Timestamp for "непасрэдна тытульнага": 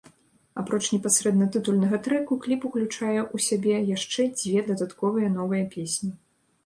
0.93-1.99